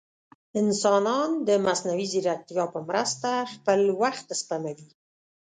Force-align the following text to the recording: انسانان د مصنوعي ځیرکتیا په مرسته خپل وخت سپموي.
انسانان 0.61 1.29
د 1.47 1.49
مصنوعي 1.65 2.07
ځیرکتیا 2.13 2.65
په 2.73 2.79
مرسته 2.89 3.29
خپل 3.53 3.79
وخت 4.01 4.27
سپموي. 4.41 4.89